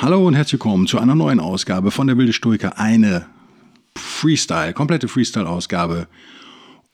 [0.00, 2.78] Hallo und herzlich willkommen zu einer neuen Ausgabe von der Wilde Stoiker.
[2.78, 3.26] Eine
[3.96, 6.06] Freestyle, komplette Freestyle-Ausgabe.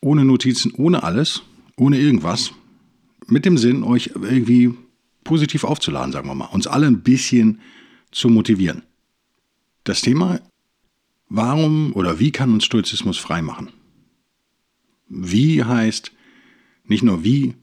[0.00, 1.42] Ohne Notizen, ohne alles,
[1.76, 2.52] ohne irgendwas.
[3.26, 4.72] Mit dem Sinn, euch irgendwie
[5.22, 6.46] positiv aufzuladen, sagen wir mal.
[6.46, 7.60] Uns alle ein bisschen
[8.10, 8.84] zu motivieren.
[9.84, 10.40] Das Thema,
[11.28, 13.68] warum oder wie kann uns Stoizismus frei machen?
[15.10, 16.10] Wie heißt
[16.86, 17.54] nicht nur wie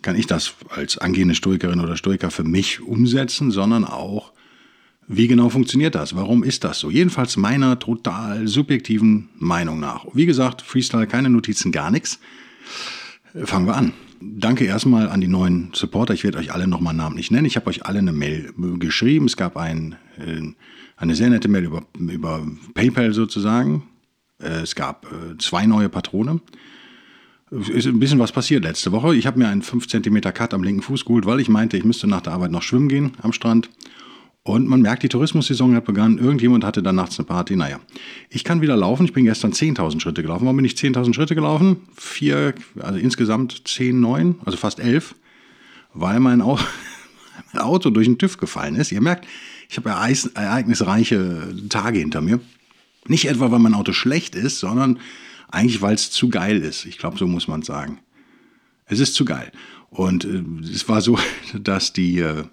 [0.00, 4.32] kann ich das als angehende Stoikerin oder Stoiker für mich umsetzen, sondern auch,
[5.08, 6.14] wie genau funktioniert das?
[6.14, 6.90] Warum ist das so?
[6.90, 10.06] Jedenfalls meiner total subjektiven Meinung nach.
[10.12, 12.20] Wie gesagt, Freestyle, keine Notizen, gar nichts.
[13.44, 13.94] Fangen wir an.
[14.20, 16.12] Danke erstmal an die neuen Supporter.
[16.12, 17.46] Ich werde euch alle nochmal namentlich nennen.
[17.46, 19.26] Ich habe euch alle eine Mail geschrieben.
[19.26, 20.42] Es gab ein, äh,
[20.96, 23.84] eine sehr nette Mail über, über PayPal sozusagen.
[24.42, 26.40] Äh, es gab äh, zwei neue Patrone.
[27.50, 29.16] Ist ein bisschen was passiert letzte Woche.
[29.16, 31.84] Ich habe mir einen 5 cm Cut am linken Fuß geholt, weil ich meinte, ich
[31.84, 33.70] müsste nach der Arbeit noch schwimmen gehen am Strand.
[34.48, 36.16] Und man merkt, die Tourismussaison hat begonnen.
[36.16, 37.54] Irgendjemand hatte dann nachts eine Party.
[37.54, 37.80] Naja,
[38.30, 39.04] ich kann wieder laufen.
[39.04, 40.46] Ich bin gestern 10.000 Schritte gelaufen.
[40.46, 41.82] Warum bin ich 10.000 Schritte gelaufen?
[41.94, 45.14] Vier, also insgesamt 10, 9, also fast 11,
[45.92, 48.90] weil mein, Auto durch den TÜV gefallen ist.
[48.90, 49.26] Ihr merkt,
[49.68, 52.40] ich habe ereignisreiche Tage hinter mir.
[53.06, 54.98] Nicht etwa, weil mein Auto schlecht ist, sondern
[55.50, 56.86] eigentlich, weil es zu geil ist.
[56.86, 57.98] Ich glaube, so muss man sagen.
[58.86, 59.52] Es ist zu geil.
[59.90, 61.18] Und äh, es war so,
[61.60, 62.44] dass die, äh,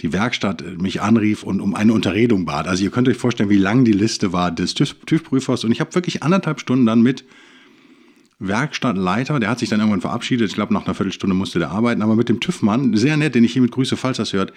[0.00, 2.66] die Werkstatt mich anrief und um eine Unterredung bat.
[2.66, 5.64] Also ihr könnt euch vorstellen, wie lang die Liste war des TÜV-Prüfers.
[5.64, 7.24] Und ich habe wirklich anderthalb Stunden dann mit
[8.38, 10.48] Werkstattleiter, der hat sich dann irgendwann verabschiedet.
[10.48, 12.00] Ich glaube, nach einer Viertelstunde musste der arbeiten.
[12.00, 14.54] Aber mit dem TÜV-Mann, sehr nett, den ich hiermit grüße, falls das hört,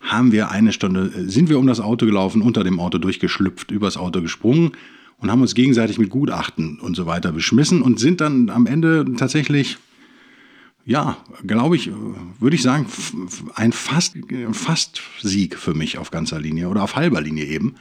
[0.00, 3.96] haben wir eine Stunde, sind wir um das Auto gelaufen, unter dem Auto durchgeschlüpft, übers
[3.96, 4.72] Auto gesprungen
[5.18, 9.04] und haben uns gegenseitig mit Gutachten und so weiter beschmissen und sind dann am Ende
[9.16, 9.78] tatsächlich
[10.88, 11.90] ja, glaube ich,
[12.40, 12.86] würde ich sagen,
[13.54, 14.16] ein fast,
[14.52, 17.74] fast Sieg für mich auf ganzer Linie oder auf halber Linie eben.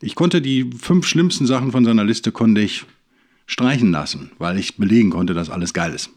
[0.00, 2.84] Ich konnte die fünf schlimmsten Sachen von seiner Liste konnte ich
[3.46, 6.10] streichen lassen, weil ich belegen konnte, dass alles geil ist.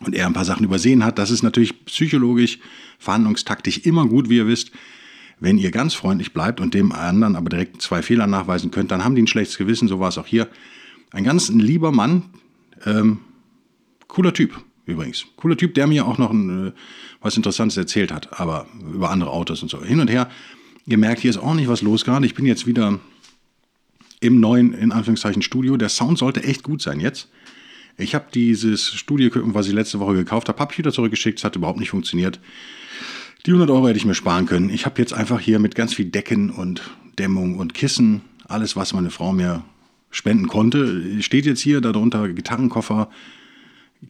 [0.00, 1.18] Und er ein paar Sachen übersehen hat.
[1.18, 2.58] Das ist natürlich psychologisch,
[2.98, 4.72] verhandlungstaktisch immer gut, wie ihr wisst.
[5.38, 9.04] Wenn ihr ganz freundlich bleibt und dem anderen aber direkt zwei Fehler nachweisen könnt, dann
[9.04, 9.88] haben die ein schlechtes Gewissen.
[9.88, 10.48] So war es auch hier.
[11.12, 12.24] Ein ganz lieber Mann,
[12.84, 13.20] ähm,
[14.06, 15.26] cooler Typ übrigens.
[15.36, 16.72] Cooler Typ, der mir auch noch ein, äh,
[17.20, 19.82] was Interessantes erzählt hat, aber über andere Autos und so.
[19.82, 20.28] Hin und her.
[20.86, 22.26] Ihr merkt, hier ist auch nicht was los gerade.
[22.26, 22.98] Ich bin jetzt wieder
[24.20, 25.76] im neuen, in Anführungszeichen, Studio.
[25.76, 27.28] Der Sound sollte echt gut sein jetzt.
[27.96, 31.38] Ich habe dieses Studio, was ich letzte Woche gekauft habe, habe ich wieder zurückgeschickt.
[31.38, 32.40] Es hat überhaupt nicht funktioniert.
[33.46, 34.70] Die 100 Euro hätte ich mir sparen können.
[34.70, 36.82] Ich habe jetzt einfach hier mit ganz viel Decken und
[37.18, 39.64] Dämmung und Kissen, alles, was meine Frau mir
[40.10, 43.08] spenden konnte, steht jetzt hier darunter Gitarrenkoffer,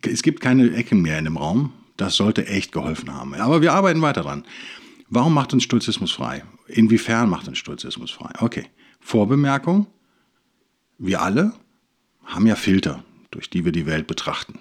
[0.03, 1.73] es gibt keine Ecken mehr in dem Raum.
[1.97, 3.35] Das sollte echt geholfen haben.
[3.35, 4.45] Aber wir arbeiten weiter dran.
[5.09, 6.45] Warum macht uns Stoizismus frei?
[6.69, 8.31] Inwiefern macht uns Stoizismus frei?
[8.39, 8.67] Okay.
[9.01, 9.87] Vorbemerkung.
[10.99, 11.53] Wir alle
[12.25, 14.59] haben ja Filter, durch die wir die Welt betrachten.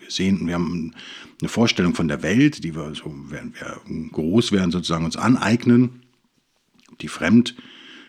[0.00, 0.94] Wir sehen, wir haben
[1.40, 3.80] eine Vorstellung von der Welt, die wir, so, während wir
[4.10, 6.02] groß werden, sozusagen uns aneignen,
[7.00, 7.54] die fremd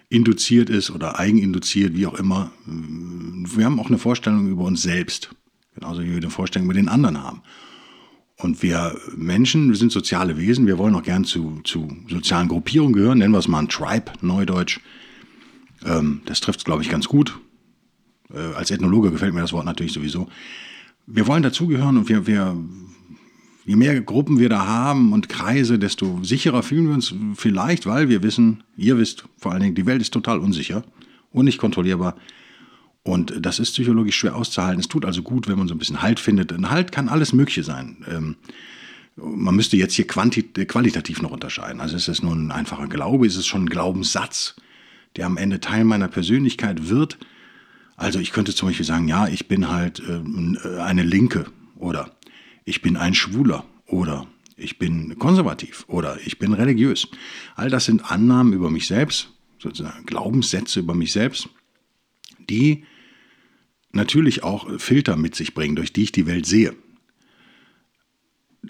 [0.10, 2.52] induziert ist oder eigeninduziert, wie auch immer.
[2.66, 5.34] Wir haben auch eine Vorstellung über uns selbst.
[5.82, 7.42] Genauso wie wir eine Vorstellung mit den anderen haben.
[8.38, 12.94] Und wir Menschen, wir sind soziale Wesen, wir wollen auch gern zu, zu sozialen Gruppierungen
[12.94, 14.80] gehören, nennen wir es mal ein Tribe, Neudeutsch.
[15.84, 17.40] Ähm, das trifft es, glaube ich, ganz gut.
[18.32, 20.28] Äh, als Ethnologe gefällt mir das Wort natürlich sowieso.
[21.08, 22.56] Wir wollen dazugehören und wir, wir,
[23.66, 28.08] je mehr Gruppen wir da haben und Kreise, desto sicherer fühlen wir uns vielleicht, weil
[28.08, 30.84] wir wissen, ihr wisst vor allen Dingen, die Welt ist total unsicher
[31.32, 32.16] und nicht kontrollierbar.
[33.04, 34.80] Und das ist psychologisch schwer auszuhalten.
[34.80, 36.52] Es tut also gut, wenn man so ein bisschen Halt findet.
[36.54, 38.06] Ein Halt kann alles Mögliche sein.
[38.08, 38.36] Ähm,
[39.16, 41.82] man müsste jetzt hier qualitativ noch unterscheiden.
[41.82, 44.56] Also ist es nur ein einfacher Glaube, ist es schon ein Glaubenssatz,
[45.16, 47.18] der am Ende Teil meiner Persönlichkeit wird.
[47.98, 51.46] Also ich könnte zum Beispiel sagen, ja, ich bin halt ähm, eine Linke
[51.76, 52.12] oder
[52.66, 57.08] ich bin ein Schwuler oder ich bin konservativ oder ich bin religiös.
[57.56, 61.50] All das sind Annahmen über mich selbst, sozusagen Glaubenssätze über mich selbst,
[62.50, 62.86] die
[63.94, 66.74] natürlich auch Filter mit sich bringen, durch die ich die Welt sehe.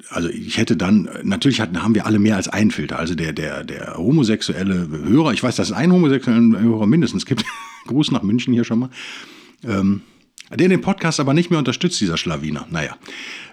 [0.10, 3.00] also ich hätte dann, natürlich hatten, haben wir alle mehr als einen Filter.
[3.00, 7.46] Also der, der, der homosexuelle Hörer, ich weiß, dass es einen homosexuellen Hörer mindestens gibt.
[7.88, 8.90] Gruß nach München hier schon mal.
[9.64, 10.02] Ähm,
[10.54, 12.68] der den Podcast aber nicht mehr unterstützt, dieser Schlawiner.
[12.70, 12.98] Naja,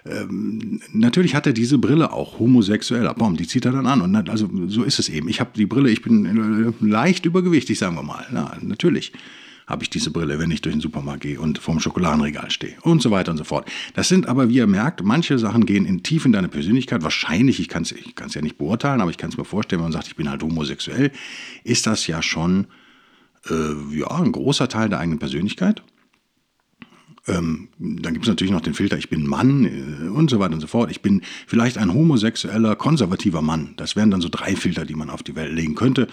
[0.05, 3.13] ähm, natürlich hat er diese Brille auch homosexueller.
[3.13, 4.01] Bom, die zieht er dann an.
[4.01, 5.29] Und also so ist es eben.
[5.29, 8.25] Ich habe die Brille, ich bin äh, leicht übergewichtig, sagen wir mal.
[8.31, 9.13] Na, natürlich
[9.69, 13.03] habe ich diese Brille, wenn ich durch den Supermarkt gehe und vorm Schokoladenregal stehe und
[13.03, 13.69] so weiter und so fort.
[13.93, 17.03] Das sind aber, wie ihr merkt, manche Sachen gehen in tief in deine Persönlichkeit.
[17.03, 19.85] Wahrscheinlich, ich kann es ich ja nicht beurteilen, aber ich kann es mir vorstellen, wenn
[19.85, 21.11] man sagt, ich bin halt homosexuell,
[21.63, 22.65] ist das ja schon
[23.47, 25.83] äh, ja, ein großer Teil der eigenen Persönlichkeit.
[27.27, 30.55] Ähm, dann gibt es natürlich noch den Filter, ich bin Mann äh, und so weiter
[30.55, 30.89] und so fort.
[30.89, 33.75] Ich bin vielleicht ein homosexueller, konservativer Mann.
[33.77, 36.07] Das wären dann so drei Filter, die man auf die Welt legen könnte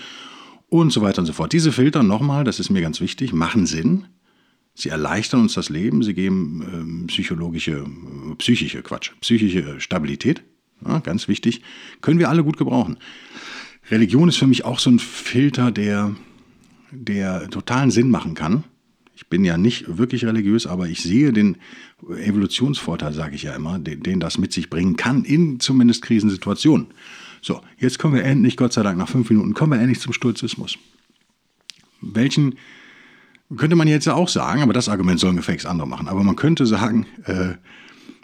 [0.68, 1.52] und so weiter und so fort.
[1.52, 4.06] Diese Filter, nochmal, das ist mir ganz wichtig, machen Sinn.
[4.74, 7.86] Sie erleichtern uns das Leben, sie geben äh, psychologische,
[8.38, 10.42] psychische Quatsch, psychische Stabilität,
[10.86, 11.62] ja, ganz wichtig,
[12.02, 12.98] können wir alle gut gebrauchen.
[13.90, 16.14] Religion ist für mich auch so ein Filter, der,
[16.90, 18.64] der totalen Sinn machen kann.
[19.14, 21.56] Ich bin ja nicht wirklich religiös, aber ich sehe den
[22.06, 26.88] Evolutionsvorteil, sage ich ja immer, den, den das mit sich bringen kann, in zumindest Krisensituationen.
[27.46, 30.12] So, jetzt kommen wir endlich, Gott sei Dank, nach fünf Minuten, kommen wir endlich zum
[30.12, 30.78] Stoizismus.
[32.00, 32.56] Welchen
[33.56, 36.08] könnte man jetzt ja auch sagen, aber das Argument sollen gefälligst andere machen.
[36.08, 37.54] Aber man könnte sagen, äh,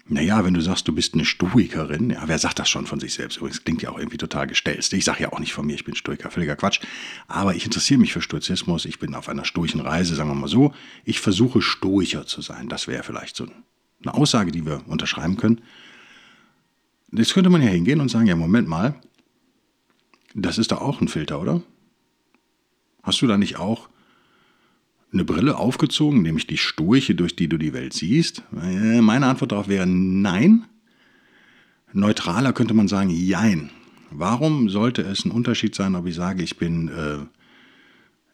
[0.08, 3.14] naja, wenn du sagst, du bist eine Stoikerin, ja, wer sagt das schon von sich
[3.14, 3.36] selbst?
[3.36, 4.92] Übrigens klingt ja auch irgendwie total gestelzt.
[4.92, 6.80] Ich sage ja auch nicht von mir, ich bin Stoiker, völliger Quatsch.
[7.28, 10.48] Aber ich interessiere mich für Stoizismus, ich bin auf einer stoischen Reise, sagen wir mal
[10.48, 10.74] so.
[11.04, 12.68] Ich versuche stoischer zu sein.
[12.68, 13.46] Das wäre vielleicht so
[14.02, 15.60] eine Aussage, die wir unterschreiben können.
[17.12, 18.96] Jetzt könnte man ja hingehen und sagen, ja, Moment mal,
[20.34, 21.62] das ist doch auch ein Filter, oder?
[23.02, 23.88] Hast du da nicht auch
[25.12, 28.42] eine Brille aufgezogen, nämlich die Sturche, durch die du die Welt siehst?
[28.62, 30.64] Äh, meine Antwort darauf wäre nein.
[31.92, 33.70] Neutraler könnte man sagen, jein.
[34.10, 37.18] Warum sollte es ein Unterschied sein, ob ich sage, ich bin äh,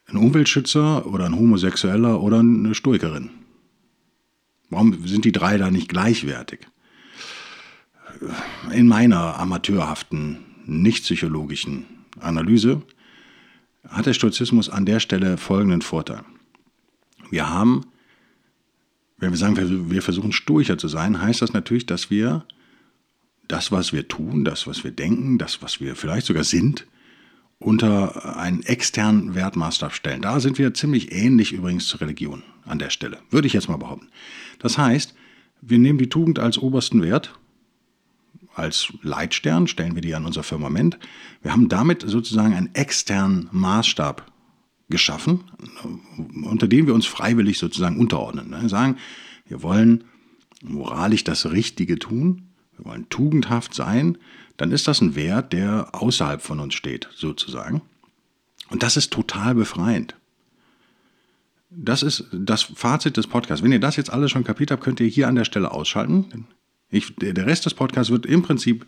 [0.09, 3.31] ein Umweltschützer oder ein Homosexueller oder eine Stoikerin?
[4.69, 6.67] Warum sind die drei da nicht gleichwertig?
[8.71, 10.37] In meiner amateurhaften
[10.69, 11.85] nicht psychologischen
[12.19, 12.81] Analyse
[13.87, 16.23] hat der Stoizismus an der Stelle folgenden Vorteil.
[17.29, 17.85] Wir haben,
[19.17, 22.45] wenn wir sagen, wir versuchen stoischer zu sein, heißt das natürlich, dass wir
[23.47, 26.85] das, was wir tun, das, was wir denken, das, was wir vielleicht sogar sind,
[27.57, 30.21] unter einen externen Wertmaßstab stellen.
[30.21, 33.77] Da sind wir ziemlich ähnlich übrigens zur Religion an der Stelle, würde ich jetzt mal
[33.77, 34.07] behaupten.
[34.59, 35.13] Das heißt,
[35.61, 37.37] wir nehmen die Tugend als obersten Wert
[38.59, 40.99] als Leitstern, stellen wir die an unser Firmament.
[41.41, 44.31] Wir haben damit sozusagen einen externen Maßstab
[44.89, 45.43] geschaffen,
[46.43, 48.49] unter dem wir uns freiwillig sozusagen unterordnen.
[48.49, 48.97] Wir sagen,
[49.47, 50.03] wir wollen
[50.61, 54.17] moralisch das Richtige tun, wir wollen tugendhaft sein,
[54.57, 57.81] dann ist das ein Wert, der außerhalb von uns steht, sozusagen.
[58.69, 60.15] Und das ist total befreiend.
[61.69, 63.63] Das ist das Fazit des Podcasts.
[63.63, 66.47] Wenn ihr das jetzt alles schon kapiert habt, könnt ihr hier an der Stelle ausschalten.
[66.91, 68.85] Ich, der Rest des Podcasts wird im Prinzip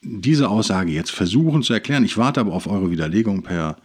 [0.00, 2.04] diese Aussage jetzt versuchen zu erklären.
[2.04, 3.76] Ich warte aber auf eure Widerlegung per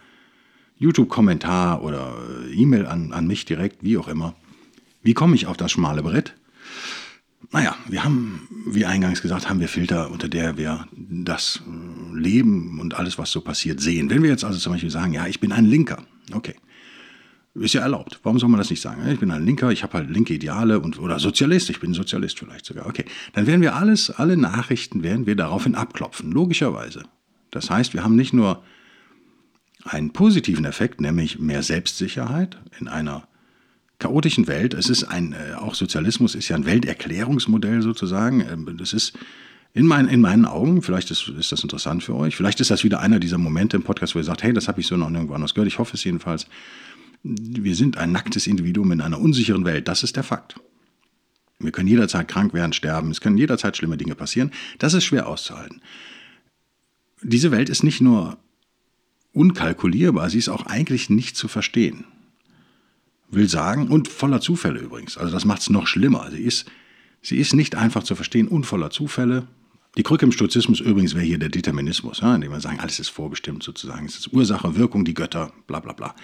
[0.78, 2.14] YouTube-Kommentar oder
[2.52, 4.34] E-Mail an, an mich direkt, wie auch immer.
[5.02, 6.34] Wie komme ich auf das schmale Brett?
[7.50, 11.62] Naja, wir haben, wie eingangs gesagt, haben wir Filter, unter der wir das
[12.12, 14.10] Leben und alles, was so passiert, sehen.
[14.10, 16.56] Wenn wir jetzt also zum Beispiel sagen, ja, ich bin ein Linker, okay,
[17.60, 18.20] ist ja erlaubt.
[18.22, 19.08] Warum soll man das nicht sagen?
[19.08, 22.38] Ich bin ein Linker, ich habe halt linke Ideale und oder Sozialist, ich bin Sozialist
[22.38, 22.86] vielleicht sogar.
[22.86, 27.04] Okay, dann werden wir alles, alle Nachrichten werden wir daraufhin abklopfen, logischerweise.
[27.50, 28.62] Das heißt, wir haben nicht nur
[29.84, 33.26] einen positiven Effekt, nämlich mehr Selbstsicherheit in einer
[33.98, 34.74] chaotischen Welt.
[34.74, 38.40] Es ist ein, äh, auch Sozialismus ist ja ein Welterklärungsmodell sozusagen.
[38.40, 39.18] Ähm, das ist
[39.74, 42.84] in, mein, in meinen Augen, vielleicht ist, ist das interessant für euch, vielleicht ist das
[42.84, 45.10] wieder einer dieser Momente im Podcast, wo ihr sagt, hey, das habe ich so noch
[45.10, 45.68] nirgendwo anders gehört.
[45.68, 46.46] Ich hoffe es jedenfalls
[47.28, 49.86] wir sind ein nacktes Individuum in einer unsicheren Welt.
[49.88, 50.58] Das ist der Fakt.
[51.58, 53.10] Wir können jederzeit krank werden, sterben.
[53.10, 54.52] Es können jederzeit schlimme Dinge passieren.
[54.78, 55.82] Das ist schwer auszuhalten.
[57.22, 58.38] Diese Welt ist nicht nur
[59.32, 62.04] unkalkulierbar, sie ist auch eigentlich nicht zu verstehen.
[63.30, 65.18] Will sagen, und voller Zufälle übrigens.
[65.18, 66.30] Also das macht es noch schlimmer.
[66.30, 66.70] Sie ist,
[67.20, 69.46] sie ist nicht einfach zu verstehen und voller Zufälle.
[69.96, 73.08] Die Krücke im Stoizismus übrigens wäre hier der Determinismus, ja, indem wir sagen, alles ist
[73.08, 74.06] vorbestimmt sozusagen.
[74.06, 76.14] Es ist Ursache, Wirkung, die Götter, bla bla bla.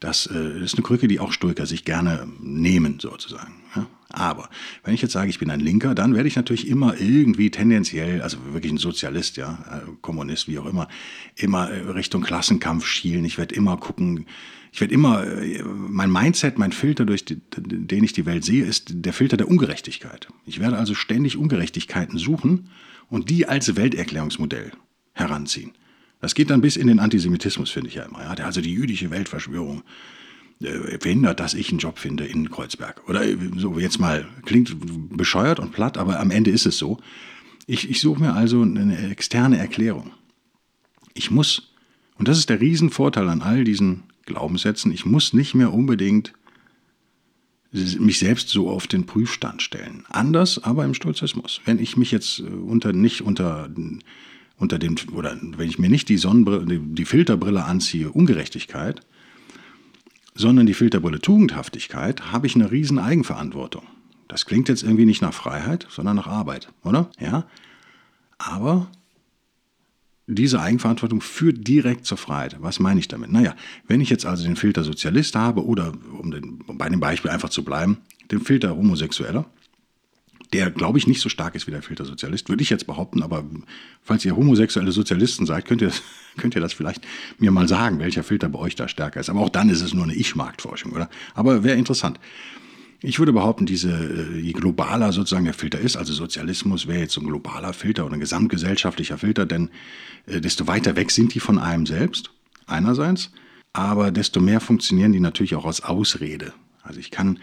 [0.00, 3.54] Das äh, ist eine Krücke, die auch Stoiker sich gerne nehmen sozusagen.
[3.76, 3.86] Ja.
[4.14, 4.48] Aber
[4.84, 8.22] wenn ich jetzt sage, ich bin ein Linker, dann werde ich natürlich immer irgendwie tendenziell,
[8.22, 10.88] also wirklich ein Sozialist, ja, äh, Kommunist, wie auch immer,
[11.36, 13.24] immer äh, Richtung Klassenkampf schielen.
[13.24, 14.26] Ich werde immer gucken,
[14.72, 18.90] ich werde immer, äh, mein Mindset, mein Filter, durch den ich die Welt sehe, ist
[18.92, 20.28] der Filter der Ungerechtigkeit.
[20.46, 22.70] Ich werde also ständig Ungerechtigkeiten suchen
[23.08, 24.72] und die als Welterklärungsmodell
[25.12, 25.72] heranziehen.
[26.20, 28.22] Das geht dann bis in den Antisemitismus, finde ich ja immer.
[28.22, 28.30] Ja?
[28.44, 29.82] Also die jüdische Weltverschwörung
[31.00, 33.02] verhindert, dass ich einen Job finde in Kreuzberg.
[33.08, 34.76] Oder äh, so jetzt mal, klingt
[35.16, 36.98] bescheuert und platt, aber am Ende ist es so.
[37.66, 40.12] Ich, ich suche mir also eine externe Erklärung.
[41.14, 41.74] Ich muss,
[42.18, 46.32] und das ist der Riesenvorteil an all diesen Glaubenssätzen, ich muss nicht mehr unbedingt
[47.72, 50.04] mich selbst so auf den Prüfstand stellen.
[50.08, 51.60] Anders aber im Stoizismus.
[51.64, 53.68] Wenn ich mich jetzt äh, unter, nicht unter
[54.56, 59.00] unter dem, oder wenn ich mir nicht die Sonnenbrille, die Filterbrille anziehe, Ungerechtigkeit,
[60.34, 63.84] sondern die Filterbrille Tugendhaftigkeit, habe ich eine riesen Eigenverantwortung.
[64.28, 67.10] Das klingt jetzt irgendwie nicht nach Freiheit, sondern nach Arbeit, oder?
[67.20, 67.46] Ja.
[68.38, 68.90] Aber
[70.26, 72.56] diese Eigenverantwortung führt direkt zur Freiheit.
[72.60, 73.30] Was meine ich damit?
[73.30, 73.54] Naja,
[73.86, 77.30] wenn ich jetzt also den Filter Sozialist habe oder, um, den, um bei dem Beispiel
[77.30, 77.98] einfach zu bleiben,
[78.30, 79.44] den Filter Homosexueller,
[80.54, 83.24] der, glaube ich, nicht so stark ist wie der Filtersozialist, würde ich jetzt behaupten.
[83.24, 83.44] Aber
[84.02, 85.90] falls ihr homosexuelle Sozialisten seid, könnt ihr,
[86.36, 87.04] könnt ihr das vielleicht
[87.38, 89.28] mir mal sagen, welcher Filter bei euch da stärker ist.
[89.28, 91.10] Aber auch dann ist es nur eine Ich-Marktforschung, oder?
[91.34, 92.20] Aber wäre interessant.
[93.00, 97.14] Ich würde behaupten, diese, äh, je globaler sozusagen der Filter ist, also Sozialismus wäre jetzt
[97.14, 99.70] so ein globaler Filter oder ein gesamtgesellschaftlicher Filter, denn
[100.26, 102.30] äh, desto weiter weg sind die von einem selbst,
[102.66, 103.32] einerseits,
[103.72, 106.54] aber desto mehr funktionieren die natürlich auch als Ausrede.
[106.82, 107.40] Also ich kann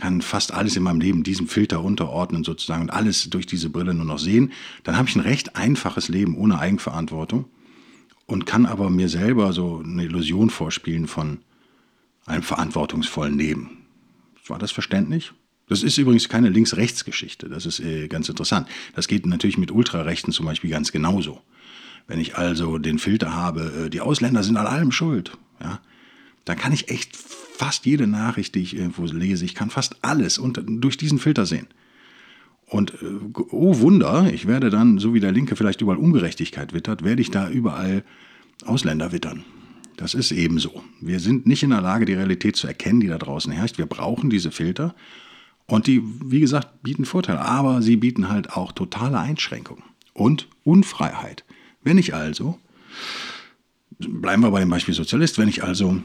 [0.00, 3.92] kann fast alles in meinem Leben diesem Filter unterordnen sozusagen und alles durch diese Brille
[3.92, 4.50] nur noch sehen,
[4.82, 7.44] dann habe ich ein recht einfaches Leben ohne Eigenverantwortung
[8.24, 11.40] und kann aber mir selber so eine Illusion vorspielen von
[12.24, 13.84] einem verantwortungsvollen Leben.
[14.46, 15.32] War das verständlich?
[15.68, 17.50] Das ist übrigens keine Links-Rechts-Geschichte.
[17.50, 18.68] Das ist äh, ganz interessant.
[18.94, 21.42] Das geht natürlich mit Ultrarechten zum Beispiel ganz genauso.
[22.06, 25.78] Wenn ich also den Filter habe, äh, die Ausländer sind an allem schuld, ja,
[26.50, 30.36] dann kann ich echt fast jede Nachricht, die ich irgendwo lese, ich kann fast alles
[30.36, 31.68] unter, durch diesen Filter sehen.
[32.66, 33.06] Und äh,
[33.50, 37.30] oh Wunder, ich werde dann, so wie der Linke vielleicht überall Ungerechtigkeit wittert, werde ich
[37.30, 38.02] da überall
[38.64, 39.44] Ausländer wittern.
[39.96, 40.82] Das ist eben so.
[41.00, 43.78] Wir sind nicht in der Lage, die Realität zu erkennen, die da draußen herrscht.
[43.78, 44.96] Wir brauchen diese Filter.
[45.66, 47.42] Und die, wie gesagt, bieten Vorteile.
[47.42, 51.44] Aber sie bieten halt auch totale Einschränkungen und Unfreiheit.
[51.84, 52.58] Wenn ich also,
[53.98, 56.02] bleiben wir bei dem Beispiel Sozialist, wenn ich also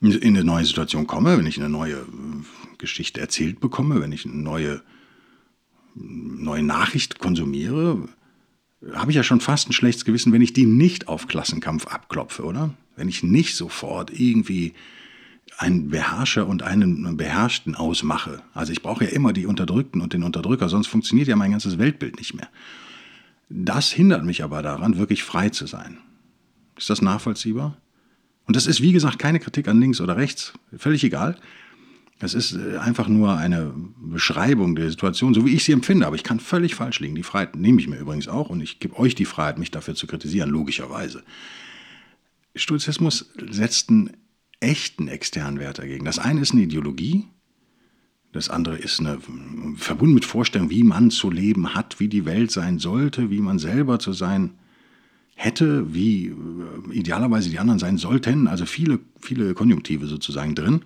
[0.00, 4.24] in eine neue Situation komme, wenn ich eine neue äh, Geschichte erzählt bekomme, wenn ich
[4.24, 4.82] eine neue,
[5.94, 8.08] neue Nachricht konsumiere,
[8.94, 12.44] habe ich ja schon fast ein schlechtes Gewissen, wenn ich die nicht auf Klassenkampf abklopfe,
[12.44, 12.72] oder?
[12.96, 14.72] Wenn ich nicht sofort irgendwie
[15.58, 18.42] einen Beherrscher und einen Beherrschten ausmache.
[18.54, 21.76] Also ich brauche ja immer die Unterdrückten und den Unterdrücker, sonst funktioniert ja mein ganzes
[21.76, 22.48] Weltbild nicht mehr.
[23.50, 25.98] Das hindert mich aber daran, wirklich frei zu sein.
[26.78, 27.76] Ist das nachvollziehbar?
[28.50, 31.36] Und das ist, wie gesagt, keine Kritik an links oder rechts, völlig egal.
[32.18, 36.04] Das ist äh, einfach nur eine Beschreibung der Situation, so wie ich sie empfinde.
[36.04, 37.14] Aber ich kann völlig falsch liegen.
[37.14, 39.94] Die Freiheit nehme ich mir übrigens auch und ich gebe euch die Freiheit, mich dafür
[39.94, 41.22] zu kritisieren, logischerweise.
[42.56, 44.16] Stoizismus setzt einen
[44.58, 46.04] echten externen Wert dagegen.
[46.04, 47.28] Das eine ist eine Ideologie,
[48.32, 49.20] das andere ist eine,
[49.76, 53.60] verbunden mit Vorstellungen, wie man zu leben hat, wie die Welt sein sollte, wie man
[53.60, 54.58] selber zu sein
[55.34, 56.34] hätte, wie äh,
[56.92, 60.82] idealerweise die anderen sein sollten, also viele, viele Konjunktive sozusagen drin.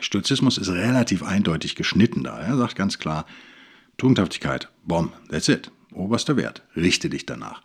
[0.00, 2.38] Stoizismus ist relativ eindeutig geschnitten da.
[2.38, 3.26] Er sagt ganz klar,
[3.98, 7.62] Tugendhaftigkeit, bom, that's it, oberster Wert, richte dich danach.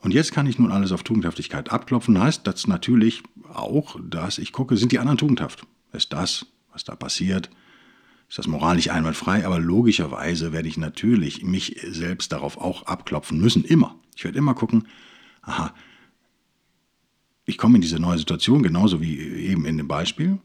[0.00, 4.52] Und jetzt kann ich nun alles auf Tugendhaftigkeit abklopfen, heißt das natürlich auch, dass ich
[4.52, 5.66] gucke, sind die anderen tugendhaft?
[5.92, 7.50] Ist das, was da passiert,
[8.28, 13.64] ist das moralisch einwandfrei, aber logischerweise werde ich natürlich mich selbst darauf auch abklopfen müssen,
[13.64, 13.96] immer.
[14.14, 14.86] Ich werde immer gucken,
[15.48, 15.74] aha,
[17.44, 20.38] ich komme in diese neue Situation, genauso wie eben in dem Beispiel.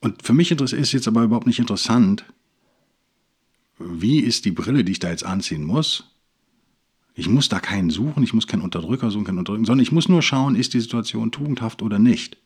[0.00, 2.24] Und für mich ist jetzt aber überhaupt nicht interessant,
[3.78, 6.04] wie ist die Brille, die ich da jetzt anziehen muss.
[7.14, 10.08] Ich muss da keinen suchen, ich muss keinen Unterdrücker suchen, keinen Unterdrücken, sondern ich muss
[10.08, 12.38] nur schauen, ist die Situation tugendhaft oder nicht.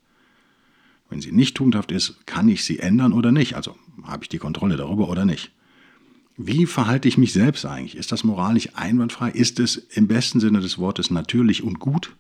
[1.09, 3.55] Wenn sie nicht tugendhaft ist, kann ich sie ändern oder nicht.
[3.55, 5.53] Also habe ich die Kontrolle darüber oder nicht.
[6.37, 7.97] Wie verhalte ich mich selbst eigentlich?
[7.97, 9.31] Ist das moralisch einwandfrei?
[9.31, 12.15] Ist es im besten Sinne des Wortes natürlich und gut?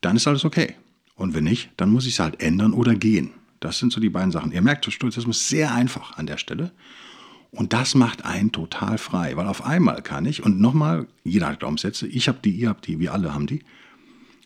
[0.00, 0.74] Dann ist alles okay.
[1.16, 3.30] Und wenn nicht, dann muss ich es halt ändern oder gehen.
[3.60, 4.52] Das sind so die beiden Sachen.
[4.52, 6.72] Ihr merkt, Stoizismus ist sehr einfach an der Stelle.
[7.50, 11.60] Und das macht einen total frei, weil auf einmal kann ich, und nochmal, jeder hat
[11.60, 13.62] Glaubenssätze, ich habe die, ihr habt die, wir alle haben die,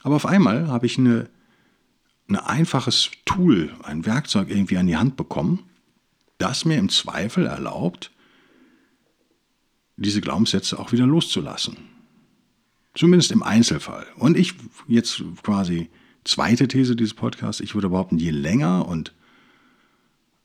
[0.02, 1.30] aber auf einmal habe ich eine,
[2.28, 5.60] ein einfaches Tool, ein Werkzeug irgendwie an die Hand bekommen,
[6.36, 8.10] das mir im Zweifel erlaubt,
[9.98, 11.76] diese Glaubenssätze auch wieder loszulassen.
[12.94, 14.06] Zumindest im Einzelfall.
[14.16, 14.54] Und ich
[14.86, 15.90] jetzt quasi
[16.24, 19.12] zweite These dieses Podcasts, ich würde behaupten, je länger und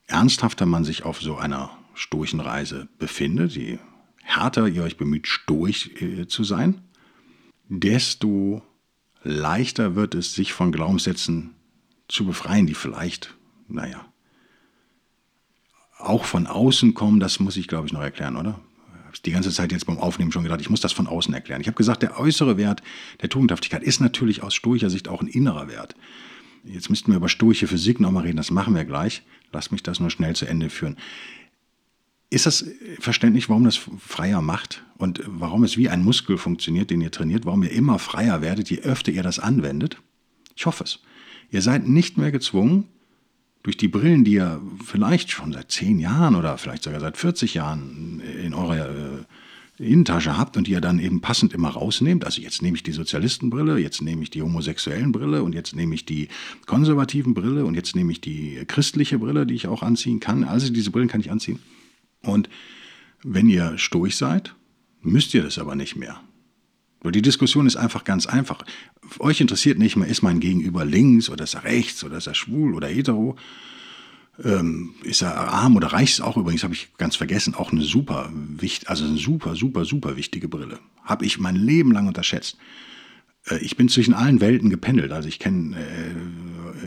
[0.06, 3.78] ernsthafter man sich auf so einer stoischen Reise befindet, je
[4.22, 6.80] härter ihr euch bemüht, stoisch äh, zu sein,
[7.68, 8.62] desto
[9.22, 11.54] leichter wird es, sich von Glaubenssätzen
[12.08, 13.34] zu befreien, die vielleicht,
[13.68, 14.04] naja,
[15.98, 18.60] auch von außen kommen, das muss ich, glaube ich, noch erklären, oder?
[19.22, 21.60] Die ganze Zeit jetzt beim Aufnehmen schon gedacht, ich muss das von außen erklären.
[21.60, 22.82] Ich habe gesagt, der äußere Wert
[23.22, 25.94] der Tugendhaftigkeit ist natürlich aus stoischer Sicht auch ein innerer Wert.
[26.64, 29.22] Jetzt müssten wir über stoische Physik nochmal reden, das machen wir gleich.
[29.52, 30.96] Lass mich das nur schnell zu Ende führen.
[32.30, 32.64] Ist das
[32.98, 37.46] verständlich, warum das freier macht und warum es wie ein Muskel funktioniert, den ihr trainiert,
[37.46, 39.98] warum ihr immer freier werdet, je öfter ihr das anwendet?
[40.56, 41.00] Ich hoffe es.
[41.50, 42.88] Ihr seid nicht mehr gezwungen,
[43.64, 47.54] durch die Brillen, die ihr vielleicht schon seit zehn Jahren oder vielleicht sogar seit 40
[47.54, 49.24] Jahren in eurer äh,
[49.78, 52.24] Innentasche habt und die ihr dann eben passend immer rausnehmt.
[52.26, 55.94] Also jetzt nehme ich die Sozialistenbrille, jetzt nehme ich die homosexuellen Brille und jetzt nehme
[55.94, 56.28] ich die
[56.66, 60.44] konservativen Brille und jetzt nehme ich die christliche Brille, die ich auch anziehen kann.
[60.44, 61.58] Also diese Brillen kann ich anziehen.
[62.20, 62.50] Und
[63.22, 64.54] wenn ihr stoisch seid,
[65.00, 66.20] müsst ihr das aber nicht mehr.
[67.04, 68.64] Weil die Diskussion ist einfach ganz einfach.
[69.18, 72.34] Euch interessiert nicht mehr, ist mein Gegenüber links oder ist er rechts oder ist er
[72.34, 73.36] schwul oder hetero.
[74.42, 76.12] Ähm, ist er arm oder reich?
[76.12, 78.32] Ist auch übrigens, habe ich ganz vergessen, auch eine super,
[78.86, 80.78] also eine super, super, super wichtige Brille.
[81.04, 82.56] Habe ich mein Leben lang unterschätzt.
[83.48, 85.12] Äh, ich bin zwischen allen Welten gependelt.
[85.12, 86.14] Also ich kenne äh,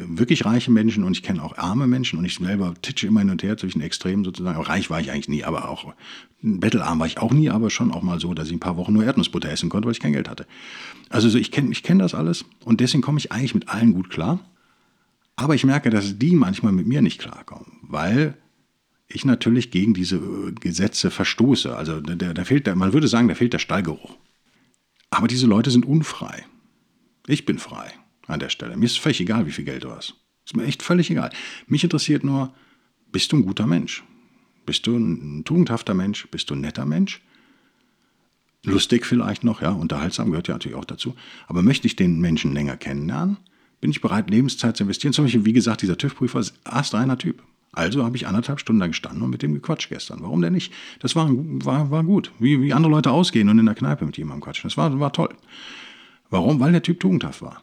[0.07, 3.29] wirklich reiche Menschen und ich kenne auch arme Menschen und ich selber titsche immer hin
[3.29, 4.61] und her zwischen Extremen sozusagen.
[4.61, 5.93] Reich war ich eigentlich nie, aber auch
[6.41, 8.93] bettelarm war ich auch nie, aber schon auch mal so, dass ich ein paar Wochen
[8.93, 10.45] nur Erdnussbutter essen konnte, weil ich kein Geld hatte.
[11.09, 13.93] Also so, ich kenne ich kenn das alles und deswegen komme ich eigentlich mit allen
[13.93, 14.39] gut klar.
[15.35, 18.35] Aber ich merke, dass die manchmal mit mir nicht klarkommen, weil
[19.07, 20.19] ich natürlich gegen diese
[20.59, 21.75] Gesetze verstoße.
[21.75, 24.17] Also der, der fehlt, man würde sagen, da fehlt der Stallgeruch.
[25.17, 26.45] Aber diese Leute sind unfrei.
[27.25, 27.91] Ich bin frei
[28.27, 28.77] an der Stelle.
[28.77, 30.13] Mir ist völlig egal, wie viel Geld du hast.
[30.45, 31.31] Ist mir echt völlig egal.
[31.65, 32.53] Mich interessiert nur,
[33.11, 34.03] bist du ein guter Mensch?
[34.67, 36.27] Bist du ein tugendhafter Mensch?
[36.27, 37.23] Bist du ein netter Mensch?
[38.63, 41.15] Lustig vielleicht noch, ja, unterhaltsam gehört ja natürlich auch dazu.
[41.47, 43.37] Aber möchte ich den Menschen länger kennenlernen?
[43.81, 45.13] Bin ich bereit, Lebenszeit zu investieren?
[45.13, 47.41] Zum Beispiel, wie gesagt, dieser TÜV-Prüfer ist astreiner Typ.
[47.77, 50.19] Also habe ich anderthalb Stunden da gestanden und mit dem gequatscht gestern.
[50.21, 50.73] Warum denn nicht?
[50.99, 52.31] Das war, war, war gut.
[52.39, 54.67] Wie, wie andere Leute ausgehen und in der Kneipe mit jemandem quatschen.
[54.67, 55.29] Das war, war toll.
[56.31, 56.59] Warum?
[56.59, 57.61] Weil der Typ tugendhaft war.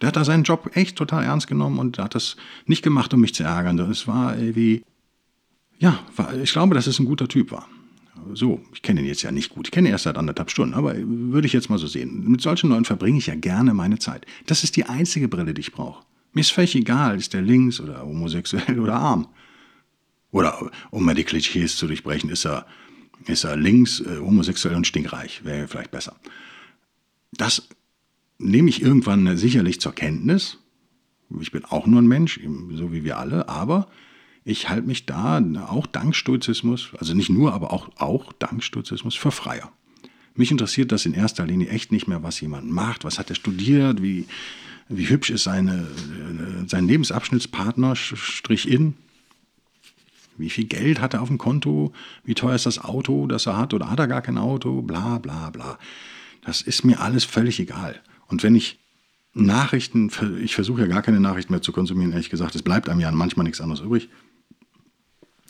[0.00, 3.20] Der hat da seinen Job echt total ernst genommen und hat das nicht gemacht, um
[3.20, 3.78] mich zu ärgern.
[3.78, 4.82] Es war irgendwie,
[5.78, 6.00] ja,
[6.42, 7.68] ich glaube, dass es ein guter Typ war.
[8.34, 9.68] So, ich kenne ihn jetzt ja nicht gut.
[9.68, 12.24] Ich kenne ihn erst seit anderthalb Stunden, aber würde ich jetzt mal so sehen.
[12.28, 14.26] Mit solchen Leuten verbringe ich ja gerne meine Zeit.
[14.46, 16.04] Das ist die einzige Brille, die ich brauche.
[16.32, 19.28] Mir ist völlig egal, ist der links oder homosexuell oder arm.
[20.32, 22.66] Oder um mal die Klischees zu durchbrechen, ist er,
[23.26, 25.44] ist er links, äh, homosexuell und stinkreich.
[25.44, 26.16] Wäre vielleicht besser.
[27.32, 27.68] Das
[28.38, 30.58] nehme ich irgendwann sicherlich zur Kenntnis.
[31.40, 32.40] Ich bin auch nur ein Mensch,
[32.72, 33.88] so wie wir alle, aber
[34.44, 39.14] ich halte mich da auch dank Stoizismus, also nicht nur, aber auch, auch dank Stoizismus
[39.14, 39.72] für freier.
[40.34, 43.36] Mich interessiert das in erster Linie echt nicht mehr, was jemand macht, was hat er
[43.36, 44.26] studiert, wie,
[44.88, 48.94] wie hübsch ist seine, äh, sein Lebensabschnittspartner, Strich in,
[50.36, 51.92] wie viel Geld hat er auf dem Konto?
[52.24, 53.74] Wie teuer ist das Auto, das er hat?
[53.74, 54.82] Oder hat er gar kein Auto?
[54.82, 55.78] Bla, bla, bla.
[56.44, 58.00] Das ist mir alles völlig egal.
[58.26, 58.80] Und wenn ich
[59.34, 60.10] Nachrichten,
[60.42, 63.10] ich versuche ja gar keine Nachrichten mehr zu konsumieren, ehrlich gesagt, es bleibt einem ja
[63.10, 64.08] manchmal nichts anderes übrig.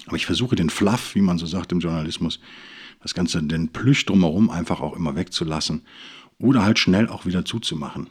[0.06, 2.40] Aber ich versuche den Fluff, wie man so sagt im Journalismus,
[3.00, 5.82] das Ganze, den Plüsch drumherum einfach auch immer wegzulassen
[6.38, 8.08] oder halt schnell auch wieder zuzumachen.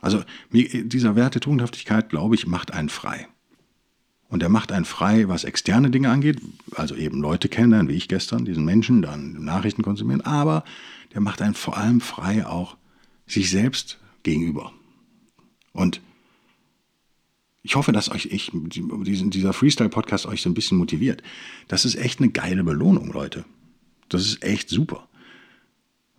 [0.00, 3.28] Also dieser Wert der Tugendhaftigkeit, glaube ich, macht einen frei.
[4.30, 6.40] Und er macht einen frei, was externe Dinge angeht,
[6.76, 10.64] also eben Leute kennenlernen, wie ich gestern, diesen Menschen, dann Nachrichten konsumieren, aber
[11.12, 12.76] der macht einen vor allem frei auch
[13.26, 14.72] sich selbst gegenüber.
[15.72, 16.00] Und
[17.62, 21.22] ich hoffe, dass euch ich, dieser Freestyle-Podcast euch so ein bisschen motiviert.
[21.68, 23.44] Das ist echt eine geile Belohnung, Leute.
[24.08, 25.08] Das ist echt super.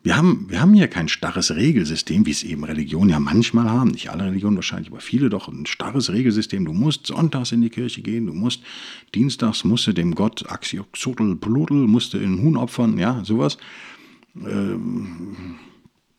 [0.03, 3.91] Wir haben, wir haben hier kein starres Regelsystem, wie es eben Religionen ja manchmal haben.
[3.91, 6.65] Nicht alle Religionen wahrscheinlich, aber viele doch ein starres Regelsystem.
[6.65, 8.63] Du musst sonntags in die Kirche gehen, du musst
[9.13, 13.59] dienstags musst du dem Gott Axioxotl Plodel, musst du in Huhn opfern, ja, sowas.
[14.35, 15.57] Ähm,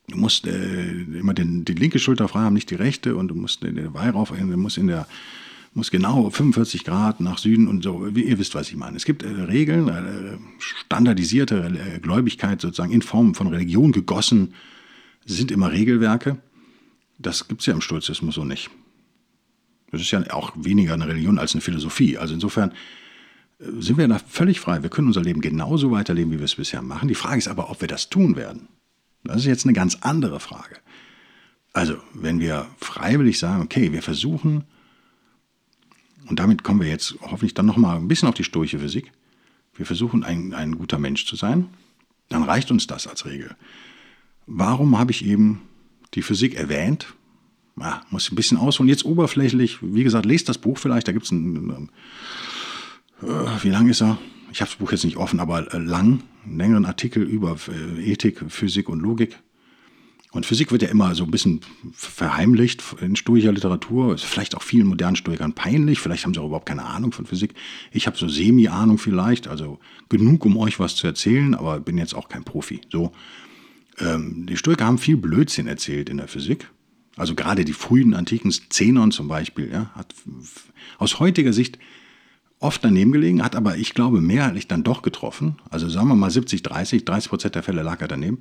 [0.07, 3.35] du musst äh, immer den, die linke Schulter frei haben, nicht die rechte, und du
[3.35, 5.09] musst den Weihrauch, du musst in der
[5.75, 8.07] muss genau 45 Grad nach Süden und so.
[8.07, 8.97] Ihr wisst, was ich meine.
[8.97, 14.55] Es gibt äh, Regeln, äh, standardisierte äh, Gläubigkeit sozusagen in Form von Religion gegossen,
[15.25, 16.39] sind immer Regelwerke.
[17.19, 18.71] Das gibt es ja im Stoizismus so nicht.
[19.91, 22.19] Das ist ja auch weniger eine Religion als eine Philosophie.
[22.19, 22.73] Also insofern
[23.59, 24.83] sind wir da völlig frei.
[24.83, 27.09] Wir können unser Leben genauso weiterleben, wie wir es bisher machen.
[27.09, 28.69] Die Frage ist aber, ob wir das tun werden.
[29.25, 30.77] Das ist jetzt eine ganz andere Frage.
[31.73, 34.65] Also, wenn wir freiwillig sagen, okay, wir versuchen,
[36.29, 39.13] und damit kommen wir jetzt hoffentlich dann nochmal ein bisschen auf die stoische Physik,
[39.75, 41.69] wir versuchen ein, ein guter Mensch zu sein,
[42.29, 43.57] dann reicht uns das als Regel.
[44.47, 45.63] Warum habe ich eben
[46.15, 47.15] die Physik erwähnt?
[47.79, 48.89] Ja, muss ein bisschen ausholen.
[48.89, 51.89] Jetzt oberflächlich, wie gesagt, lest das Buch vielleicht, da gibt es ein,
[53.23, 53.27] äh,
[53.63, 54.19] wie lang ist er?
[54.53, 58.13] Ich habe das Buch jetzt nicht offen, aber äh, lang, einen längeren Artikel über äh,
[58.13, 59.39] Ethik, Physik und Logik.
[60.33, 61.61] Und Physik wird ja immer so ein bisschen
[61.93, 64.15] verheimlicht in stoischer Literatur.
[64.15, 66.01] Ist vielleicht auch vielen modernen Stoikern peinlich.
[66.01, 67.53] Vielleicht haben sie auch überhaupt keine Ahnung von Physik.
[67.93, 72.15] Ich habe so Semi-Ahnung vielleicht, also genug, um euch was zu erzählen, aber bin jetzt
[72.15, 72.81] auch kein Profi.
[72.91, 73.13] So,
[73.99, 76.71] ähm, die Stoiker haben viel Blödsinn erzählt in der Physik.
[77.17, 80.15] Also gerade die frühen antiken Zenon zum Beispiel, ja, hat
[80.97, 81.79] aus heutiger Sicht
[82.59, 85.57] oft daneben gelegen, hat aber, ich glaube, mehrheitlich dann doch getroffen.
[85.69, 88.39] Also sagen wir mal 70, 30, 30 Prozent der Fälle lag er daneben.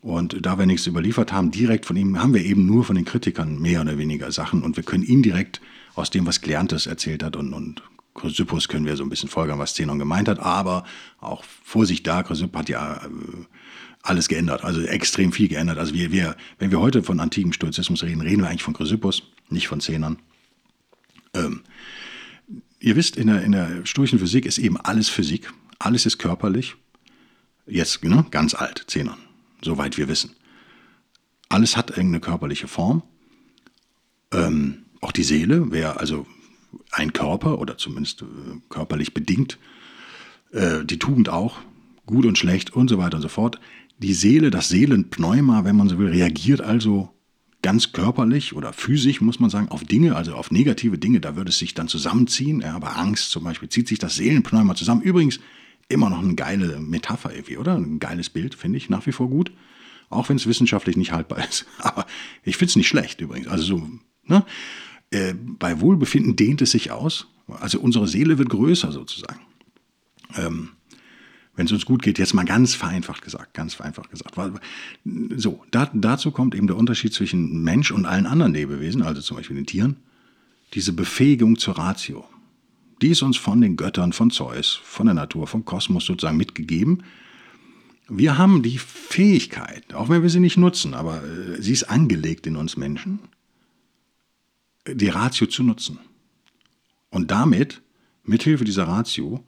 [0.00, 3.04] Und da wir nichts überliefert haben, direkt von ihm, haben wir eben nur von den
[3.04, 5.60] Kritikern mehr oder weniger Sachen und wir können indirekt
[5.94, 7.82] aus dem, was Gelerntes erzählt hat und, und
[8.14, 10.84] Chrysippus können wir so ein bisschen folgern, was Zenon gemeint hat, aber
[11.20, 13.08] auch Vorsicht da, Chrysippus hat ja äh,
[14.02, 15.78] alles geändert, also extrem viel geändert.
[15.78, 19.24] Also wir, wir, wenn wir heute von antikem Stoizismus reden, reden wir eigentlich von Chrysippus,
[19.50, 20.18] nicht von Zenon.
[21.34, 21.62] Ähm,
[22.78, 26.76] ihr wisst, in der, in der stoischen Physik ist eben alles Physik, alles ist körperlich.
[27.66, 29.27] Jetzt ne, ganz alt, Zenon
[29.62, 30.36] soweit wir wissen.
[31.48, 33.02] Alles hat irgendeine körperliche Form.
[34.32, 36.26] Ähm, auch die Seele wäre also
[36.92, 38.26] ein Körper oder zumindest äh,
[38.68, 39.58] körperlich bedingt.
[40.52, 41.58] Äh, die Tugend auch,
[42.06, 43.60] gut und schlecht und so weiter und so fort.
[43.98, 47.10] Die Seele, das Seelenpneuma, wenn man so will, reagiert also
[47.62, 51.20] ganz körperlich oder physisch, muss man sagen, auf Dinge, also auf negative Dinge.
[51.20, 52.60] Da würde es sich dann zusammenziehen.
[52.60, 55.02] Ja, bei Angst zum Beispiel zieht sich das Seelenpneuma zusammen.
[55.02, 55.40] Übrigens,
[55.88, 57.76] immer noch eine geile Metapher irgendwie, oder?
[57.76, 59.52] Ein geiles Bild, finde ich nach wie vor gut.
[60.10, 61.66] Auch wenn es wissenschaftlich nicht haltbar ist.
[61.78, 62.06] Aber
[62.42, 63.48] ich finde es nicht schlecht übrigens.
[63.48, 63.90] Also so,
[64.24, 64.44] ne?
[65.10, 67.26] Äh, bei Wohlbefinden dehnt es sich aus.
[67.46, 69.40] Also unsere Seele wird größer sozusagen.
[70.36, 70.70] Ähm,
[71.58, 74.34] wenn es uns gut geht, jetzt mal ganz vereinfacht gesagt, ganz vereinfacht gesagt.
[75.36, 79.38] So, da, dazu kommt eben der Unterschied zwischen Mensch und allen anderen Lebewesen, also zum
[79.38, 79.96] Beispiel den Tieren,
[80.74, 82.24] diese Befähigung zur Ratio.
[83.02, 87.04] Die ist uns von den Göttern, von Zeus, von der Natur, vom Kosmos sozusagen mitgegeben.
[88.08, 92.46] Wir haben die Fähigkeit, auch wenn wir sie nicht nutzen, aber äh, sie ist angelegt
[92.46, 93.20] in uns Menschen,
[94.86, 95.98] die Ratio zu nutzen.
[97.10, 97.82] Und damit,
[98.24, 99.44] mithilfe dieser Ratio,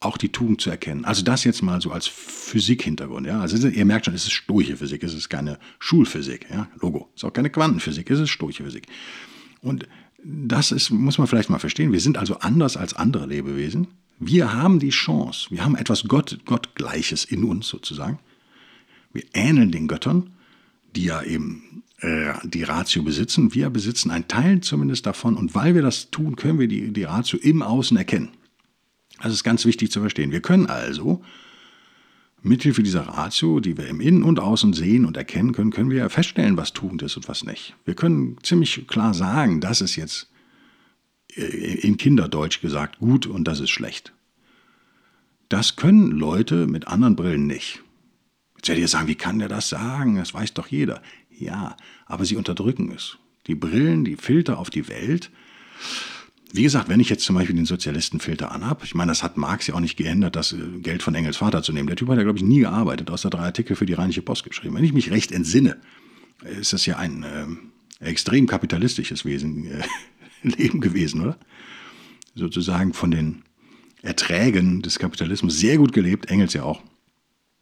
[0.00, 1.04] auch die Tugend zu erkennen.
[1.04, 3.26] Also das jetzt mal so als Physik-Hintergrund.
[3.26, 3.40] Ja?
[3.40, 6.46] Also ihr merkt schon, es ist stoische Physik, es ist keine Schulphysik.
[6.50, 6.68] Ja?
[6.80, 7.08] Logo.
[7.14, 8.86] Es ist auch keine Quantenphysik, es ist stoische Physik.
[9.60, 9.86] Und
[10.24, 11.92] das ist, muss man vielleicht mal verstehen.
[11.92, 13.88] Wir sind also anders als andere Lebewesen.
[14.18, 18.20] Wir haben die Chance, wir haben etwas Gott, Gottgleiches in uns sozusagen.
[19.12, 20.30] Wir ähneln den Göttern,
[20.94, 23.52] die ja eben äh, die Ratio besitzen.
[23.54, 27.04] Wir besitzen einen Teil zumindest davon und weil wir das tun, können wir die, die
[27.04, 28.28] Ratio im Außen erkennen.
[29.20, 30.32] Das ist ganz wichtig zu verstehen.
[30.32, 31.22] Wir können also
[32.42, 36.10] Mithilfe dieser Ratio, die wir im Innen und Außen sehen und erkennen können, können wir
[36.10, 37.74] feststellen, was Tugend ist und was nicht.
[37.84, 40.28] Wir können ziemlich klar sagen, das ist jetzt
[41.36, 44.12] äh, in Kinderdeutsch gesagt gut und das ist schlecht.
[45.48, 47.82] Das können Leute mit anderen Brillen nicht.
[48.56, 50.16] Jetzt werdet ihr sagen, wie kann der das sagen?
[50.16, 51.02] Das weiß doch jeder.
[51.30, 51.76] Ja,
[52.06, 53.18] aber sie unterdrücken es.
[53.46, 55.30] Die Brillen, die Filter auf die Welt,
[56.54, 59.66] wie gesagt, wenn ich jetzt zum Beispiel den Sozialistenfilter anhab, ich meine, das hat Marx
[59.66, 61.86] ja auch nicht geändert, das äh, Geld von Engels Vater zu nehmen.
[61.86, 64.44] Der Typ hat ja, glaube ich, nie gearbeitet, außer drei Artikel für die Rheinische Post
[64.44, 64.74] geschrieben.
[64.76, 65.78] Wenn ich mich recht entsinne,
[66.60, 69.82] ist das ja ein äh, extrem kapitalistisches Wesen, äh,
[70.42, 71.38] Leben gewesen, oder?
[72.34, 73.42] Sozusagen von den
[74.02, 76.82] Erträgen des Kapitalismus sehr gut gelebt, Engels ja auch.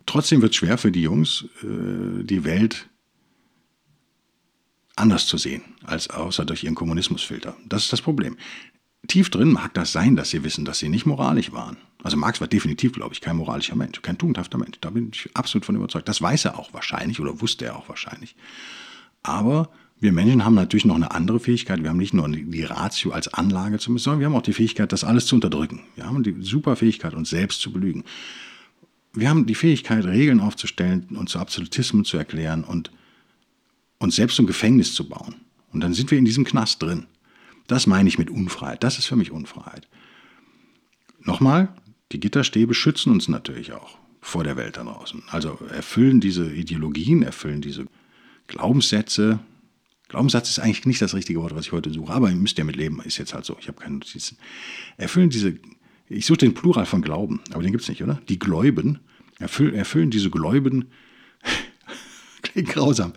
[0.06, 2.88] Trotzdem wird es schwer für die Jungs, äh, die Welt
[4.96, 7.56] anders zu sehen, als außer durch ihren Kommunismusfilter.
[7.68, 8.36] Das ist das Problem
[9.08, 11.76] tief drin mag das sein, dass sie wissen, dass sie nicht moralisch waren.
[12.02, 14.78] Also Marx war definitiv, glaube ich, kein moralischer Mensch, kein tugendhafter Mensch.
[14.80, 16.08] Da bin ich absolut von überzeugt.
[16.08, 18.36] Das weiß er auch wahrscheinlich oder wusste er auch wahrscheinlich.
[19.22, 21.82] Aber wir Menschen haben natürlich noch eine andere Fähigkeit.
[21.82, 24.54] Wir haben nicht nur die Ratio als Anlage zu müssen, sondern wir haben auch die
[24.54, 25.80] Fähigkeit, das alles zu unterdrücken.
[25.94, 28.04] Wir haben die super Fähigkeit, uns selbst zu belügen.
[29.12, 32.90] Wir haben die Fähigkeit, Regeln aufzustellen und zu Absolutismen zu erklären und
[33.98, 35.34] uns selbst ein Gefängnis zu bauen.
[35.72, 37.06] Und dann sind wir in diesem Knast drin.
[37.70, 38.82] Das meine ich mit Unfreiheit.
[38.82, 39.86] Das ist für mich Unfreiheit.
[41.20, 41.68] Nochmal,
[42.10, 45.22] die Gitterstäbe schützen uns natürlich auch vor der Welt da draußen.
[45.28, 47.86] Also erfüllen diese Ideologien, erfüllen diese
[48.48, 49.38] Glaubenssätze.
[50.08, 52.64] Glaubenssatz ist eigentlich nicht das richtige Wort, was ich heute suche, aber ihr müsst ja
[52.64, 53.56] mit leben, ist jetzt halt so.
[53.60, 54.36] Ich habe keine Notizen.
[54.96, 55.60] Erfüllen diese
[56.08, 58.20] ich suche den Plural von Glauben, aber den gibt es nicht, oder?
[58.28, 58.98] Die Gläuben
[59.38, 60.86] erfüllen, erfüllen diese Gläuben,
[62.42, 63.12] klingt grausam,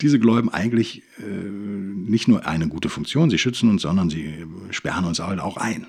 [0.00, 5.04] diese Gläuben eigentlich äh, nicht nur eine gute Funktion, sie schützen uns, sondern sie sperren
[5.04, 5.86] uns halt auch ein.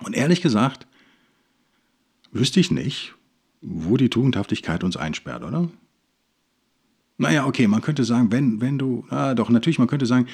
[0.00, 0.86] Und ehrlich gesagt,
[2.30, 3.14] wüsste ich nicht,
[3.60, 5.68] wo die Tugendhaftigkeit uns einsperrt, oder?
[7.16, 10.28] Naja, okay, man könnte sagen, wenn, wenn du, ah, doch, natürlich, man könnte sagen,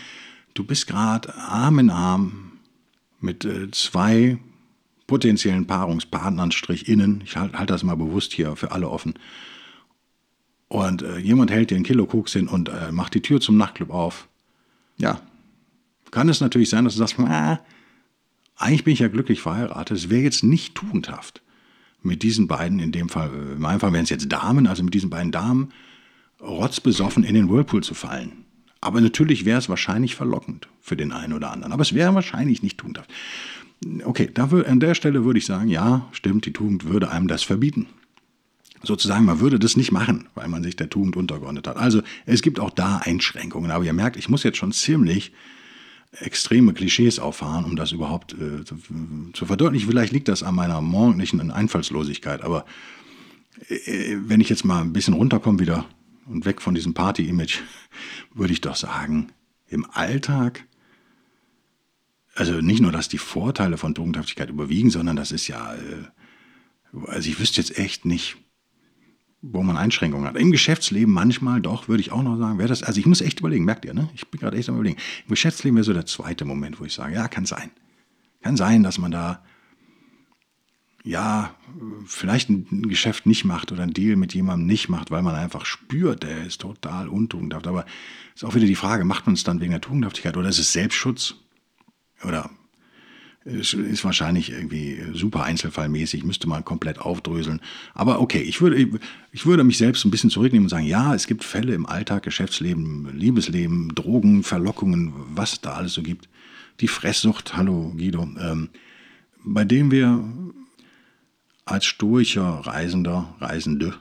[0.53, 2.53] du bist gerade Arm in Arm
[3.21, 4.39] mit äh, zwei
[5.07, 9.15] potenziellen Paarungspartnern, Strich innen, ich halte halt das mal bewusst hier für alle offen,
[10.68, 13.57] und äh, jemand hält dir ein Kilo Koks hin und äh, macht die Tür zum
[13.57, 14.29] Nachtclub auf.
[14.96, 15.20] Ja,
[16.11, 17.61] kann es natürlich sein, dass du sagst, ah,
[18.57, 21.42] eigentlich bin ich ja glücklich verheiratet, es wäre jetzt nicht tugendhaft,
[22.03, 24.83] mit diesen beiden, in dem Fall, äh, in meinem Fall wären es jetzt Damen, also
[24.83, 25.72] mit diesen beiden Damen,
[26.40, 28.44] rotzbesoffen in den Whirlpool zu fallen.
[28.81, 31.72] Aber natürlich wäre es wahrscheinlich verlockend für den einen oder anderen.
[31.72, 33.11] Aber es wäre wahrscheinlich nicht tugendhaft.
[34.05, 37.42] Okay, da an der Stelle würde ich sagen, ja, stimmt, die Tugend würde einem das
[37.42, 37.87] verbieten.
[38.87, 41.77] Sozusagen, man würde das nicht machen, weil man sich der Tugend untergeordnet hat.
[41.77, 43.70] Also es gibt auch da Einschränkungen.
[43.70, 45.33] Aber ihr merkt, ich muss jetzt schon ziemlich
[46.20, 48.77] extreme Klischees auffahren, um das überhaupt äh, zu,
[49.33, 49.88] zu, verdeutlichen.
[49.88, 52.42] Vielleicht liegt das an meiner morgendlichen Einfallslosigkeit.
[52.42, 52.64] Aber
[53.68, 55.87] äh, wenn ich jetzt mal ein bisschen runterkomme wieder
[56.27, 57.61] und weg von diesem Party-Image,
[58.35, 59.33] würde ich doch sagen,
[59.68, 60.64] im Alltag,
[62.35, 67.29] also nicht nur, dass die Vorteile von Tugendhaftigkeit überwiegen, sondern das ist ja, äh, also
[67.29, 68.37] ich wüsste jetzt echt nicht,
[69.52, 70.37] wo man Einschränkungen hat.
[70.37, 73.40] Im Geschäftsleben manchmal doch, würde ich auch noch sagen, wäre das, also ich muss echt
[73.40, 74.09] überlegen, merkt ihr, ne?
[74.14, 74.96] Ich bin gerade echt am überlegen.
[75.26, 77.70] Im Geschäftsleben wäre so der zweite Moment, wo ich sage, ja, kann sein.
[78.42, 79.42] Kann sein, dass man da
[81.07, 81.54] ja,
[82.07, 85.66] vielleicht ein Geschäft nicht macht oder ein Deal mit jemandem nicht macht, weil man einfach
[85.66, 87.66] spürt, der ist total untugendhaft.
[87.66, 87.85] Aber
[88.35, 90.72] ist auch wieder die Frage, macht man es dann wegen der Tugendhaftigkeit oder ist es
[90.72, 91.35] Selbstschutz?
[92.24, 92.48] Oder
[93.44, 97.61] ist wahrscheinlich irgendwie super einzelfallmäßig, müsste man komplett aufdröseln.
[97.92, 99.00] Aber okay, ich würde,
[99.33, 102.22] ich würde mich selbst ein bisschen zurücknehmen und sagen, ja, es gibt Fälle im Alltag,
[102.22, 106.28] Geschäftsleben, Liebesleben, Drogen, Verlockungen, was es da alles so gibt.
[106.80, 108.70] Die Fresssucht, hallo Guido, ähm,
[109.44, 110.24] bei dem wir
[111.66, 113.94] als stoischer Reisender, Reisende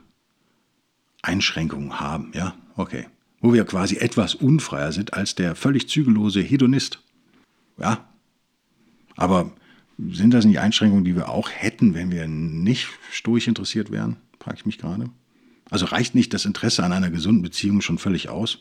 [1.21, 3.07] Einschränkungen haben, ja, okay.
[3.41, 7.01] Wo wir quasi etwas unfreier sind als der völlig zügellose Hedonist.
[7.77, 8.07] Ja,
[9.15, 9.51] aber
[9.97, 14.17] sind das nicht Einschränkungen, die wir auch hätten, wenn wir nicht stoisch interessiert wären?
[14.39, 15.09] Frage ich mich gerade.
[15.69, 18.59] Also reicht nicht das Interesse an einer gesunden Beziehung schon völlig aus?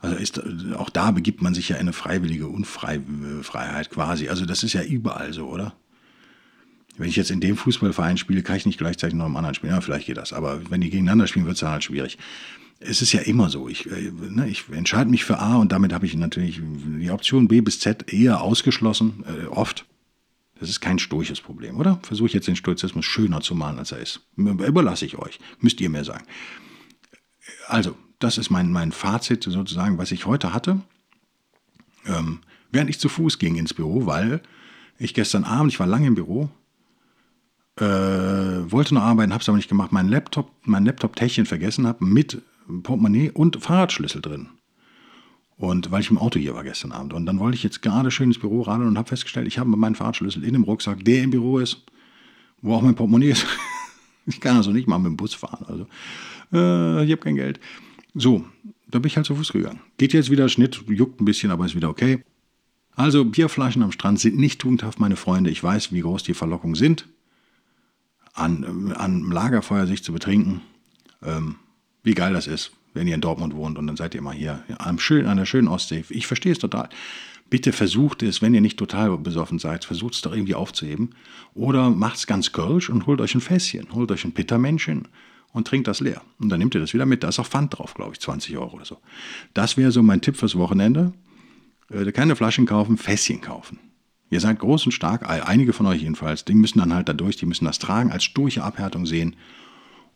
[0.00, 0.40] Also ist,
[0.74, 4.28] auch da begibt man sich ja in eine freiwillige Unfreiheit quasi.
[4.28, 5.74] Also das ist ja überall so, oder?
[6.96, 9.72] Wenn ich jetzt in dem Fußballverein spiele, kann ich nicht gleichzeitig noch im anderen spielen.
[9.72, 10.32] Ja, vielleicht geht das.
[10.32, 12.18] Aber wenn die gegeneinander spielen, wird es dann halt schwierig.
[12.80, 13.68] Es ist ja immer so.
[13.68, 17.48] Ich, äh, ne, ich entscheide mich für A und damit habe ich natürlich die Option
[17.48, 19.86] B bis Z eher ausgeschlossen, äh, oft.
[20.60, 21.98] Das ist kein stoisches Problem, oder?
[22.02, 24.20] Versuche ich jetzt den Stoizismus schöner zu malen, als er ist.
[24.36, 25.40] Überlasse ich euch.
[25.60, 26.24] Müsst ihr mir sagen.
[27.66, 30.80] Also, das ist mein, mein Fazit sozusagen, was ich heute hatte.
[32.06, 34.40] Ähm, während ich zu Fuß ging ins Büro, weil
[34.98, 36.48] ich gestern Abend, ich war lange im Büro,
[37.76, 42.04] äh, wollte noch arbeiten, habe es aber nicht gemacht, mein Laptop, mein Laptop-Täschchen vergessen habe
[42.04, 42.40] mit
[42.82, 44.48] Portemonnaie und Fahrradschlüssel drin.
[45.56, 47.12] Und weil ich im Auto hier war gestern Abend.
[47.12, 49.68] Und dann wollte ich jetzt gerade schön ins Büro radeln und habe festgestellt, ich habe
[49.70, 51.84] meinen Fahrradschlüssel in dem Rucksack, der im Büro ist,
[52.60, 53.46] wo auch mein Portemonnaie ist.
[54.26, 55.64] ich kann also nicht mal mit dem Bus fahren.
[55.66, 55.86] Also,
[56.52, 57.60] äh, ich habe kein Geld.
[58.14, 58.44] So,
[58.88, 59.80] da bin ich halt zu Fuß gegangen.
[59.96, 62.24] Geht jetzt wieder Schnitt, juckt ein bisschen, aber ist wieder okay.
[62.96, 65.50] Also, Bierflaschen am Strand sind nicht tugendhaft, meine Freunde.
[65.50, 67.08] Ich weiß, wie groß die Verlockungen sind
[68.34, 70.60] an, an Lagerfeuer sich zu betrinken.
[71.22, 71.56] Ähm,
[72.04, 74.62] wie geil das ist, wenn ihr in Dortmund wohnt und dann seid ihr mal hier
[74.78, 76.04] am schön, an der schönen Ostsee.
[76.10, 76.88] Ich verstehe es total.
[77.50, 81.10] Bitte versucht es, wenn ihr nicht total besoffen seid, versucht es doch irgendwie aufzuheben.
[81.54, 85.08] Oder macht es ganz kölsch und holt euch ein Fässchen, holt euch ein Pittermännchen
[85.52, 86.22] und trinkt das leer.
[86.38, 87.22] Und dann nehmt ihr das wieder mit.
[87.22, 88.98] Da ist auch Pfand drauf, glaube ich, 20 Euro oder so.
[89.52, 91.12] Das wäre so mein Tipp fürs Wochenende.
[91.90, 93.78] Äh, keine Flaschen kaufen, Fässchen kaufen.
[94.30, 97.46] Ihr seid groß und stark, einige von euch jedenfalls, die müssen dann halt dadurch, die
[97.46, 99.36] müssen das tragen, als sturche Abhärtung sehen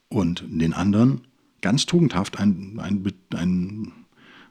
[0.09, 1.21] und den anderen
[1.61, 3.93] ganz tugendhaft einen ein,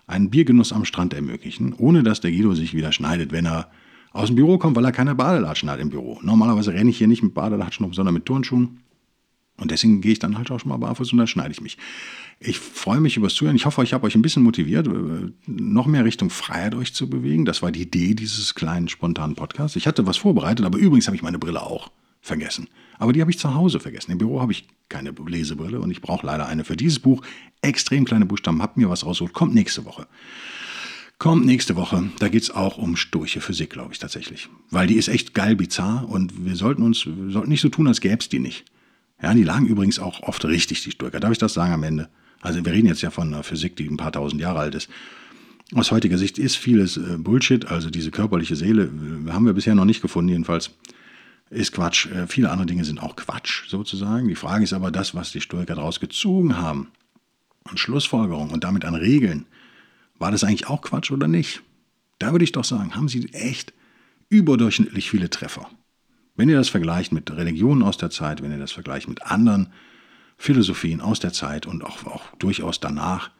[0.07, 3.69] ein Biergenuss am Strand ermöglichen, ohne dass der Guido sich wieder schneidet, wenn er
[4.13, 6.19] aus dem Büro kommt, weil er keine Badelatschen hat im Büro.
[6.23, 8.79] Normalerweise renne ich hier nicht mit Badelatschen rum, sondern mit Turnschuhen.
[9.59, 11.77] Und deswegen gehe ich dann halt auch schon mal barfuß und dann schneide ich mich.
[12.39, 13.55] Ich freue mich übers Zuhören.
[13.55, 17.09] Ich hoffe, ich habe euch ein bisschen motiviert, äh, noch mehr Richtung Freiheit euch zu
[17.09, 17.45] bewegen.
[17.45, 19.75] Das war die Idee dieses kleinen spontanen Podcasts.
[19.75, 21.89] Ich hatte was vorbereitet, aber übrigens habe ich meine Brille auch
[22.21, 22.67] vergessen.
[22.99, 24.11] Aber die habe ich zu Hause vergessen.
[24.11, 27.21] Im Büro habe ich keine Lesebrille und ich brauche leider eine für dieses Buch.
[27.61, 30.07] Extrem kleine Buchstaben, habt mir was rausgeholt, kommt nächste Woche.
[31.19, 32.11] Kommt nächste Woche.
[32.19, 34.49] Da geht es auch um sturche Physik, glaube ich tatsächlich.
[34.69, 37.87] Weil die ist echt geil bizarr und wir sollten uns wir sollten nicht so tun,
[37.87, 38.65] als gäbe es die nicht.
[39.21, 41.19] Ja, die lagen übrigens auch oft richtig, die Stoiker.
[41.19, 42.09] Darf ich das sagen am Ende?
[42.41, 44.89] Also wir reden jetzt ja von einer Physik, die ein paar tausend Jahre alt ist.
[45.73, 49.75] Aus heutiger Sicht ist vieles äh, Bullshit, also diese körperliche Seele äh, haben wir bisher
[49.75, 50.71] noch nicht gefunden, jedenfalls
[51.49, 52.07] ist Quatsch.
[52.07, 54.27] Äh, viele andere Dinge sind auch Quatsch sozusagen.
[54.27, 56.91] Die Frage ist aber das, was die Stoiker daraus gezogen haben.
[57.63, 59.45] An Schlussfolgerungen und damit an Regeln.
[60.17, 61.61] War das eigentlich auch Quatsch oder nicht?
[62.19, 63.73] Da würde ich doch sagen, haben sie echt
[64.29, 65.69] überdurchschnittlich viele Treffer.
[66.35, 69.73] Wenn ihr das vergleicht mit Religionen aus der Zeit, wenn ihr das vergleicht mit anderen
[70.37, 73.31] Philosophien aus der Zeit und auch, auch durchaus danach,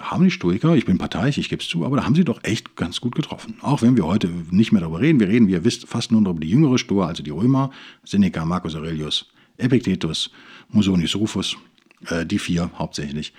[0.00, 2.44] haben die Stoiker, ich bin parteiisch, ich gebe es zu, aber da haben sie doch
[2.44, 3.54] echt ganz gut getroffen.
[3.62, 5.20] Auch wenn wir heute nicht mehr darüber reden.
[5.20, 7.70] Wir reden, wie ihr wisst, fast nur über die jüngere Stoa, also die Römer,
[8.04, 10.30] Seneca, Marcus Aurelius, Epictetus,
[10.68, 11.56] Musonius Rufus,
[12.08, 13.32] äh, die vier hauptsächlich.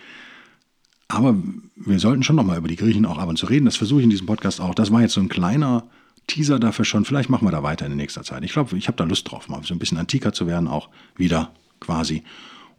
[1.09, 1.35] Aber
[1.75, 3.65] wir sollten schon nochmal über die Griechen auch ab und zu reden.
[3.65, 4.75] Das versuche ich in diesem Podcast auch.
[4.75, 5.87] Das war jetzt so ein kleiner
[6.25, 7.05] Teaser dafür schon.
[7.05, 8.43] Vielleicht machen wir da weiter in nächster Zeit.
[8.43, 10.89] Ich glaube, ich habe da Lust drauf, mal so ein bisschen antiker zu werden, auch
[11.15, 12.23] wieder quasi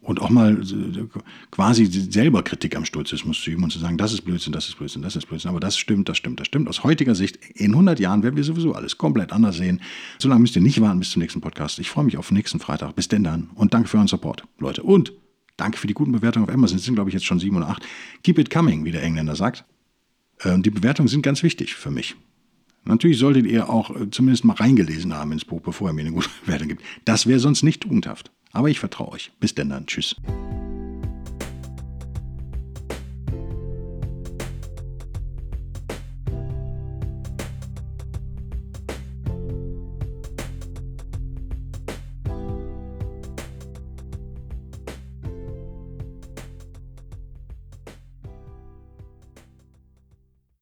[0.01, 1.19] und auch mal äh,
[1.51, 4.75] quasi selber Kritik am Stoizismus zu üben und zu sagen, das ist Blödsinn, das ist
[4.75, 6.67] Blödsinn, das ist Blödsinn, aber das stimmt, das stimmt, das stimmt.
[6.69, 9.81] Aus heutiger Sicht, in 100 Jahren werden wir sowieso alles komplett anders sehen.
[10.17, 11.79] Solange müsst ihr nicht warten bis zum nächsten Podcast.
[11.79, 12.95] Ich freue mich auf nächsten Freitag.
[12.95, 14.83] Bis denn dann und danke für euren Support, Leute.
[14.83, 15.13] Und
[15.57, 16.77] danke für die guten Bewertungen auf Amazon.
[16.77, 17.85] Es sind, glaube ich, jetzt schon sieben oder acht.
[18.23, 19.65] Keep it coming, wie der Engländer sagt.
[20.43, 22.15] Ähm, die Bewertungen sind ganz wichtig für mich.
[22.85, 26.11] Natürlich solltet ihr auch äh, zumindest mal reingelesen haben ins Buch, bevor ihr mir eine
[26.11, 26.83] gute Bewertung gibt.
[27.05, 28.31] Das wäre sonst nicht tugendhaft.
[28.51, 29.31] Aber ich vertraue euch.
[29.39, 29.85] Bis denn dann.
[29.85, 30.15] Tschüss.